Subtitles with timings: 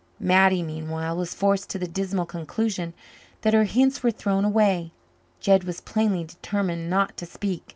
[0.19, 2.95] Mattie, meanwhile, was forced to the dismal conclusion
[3.41, 4.93] that her hints were thrown away.
[5.39, 7.69] Jed was plainly determined not to speak.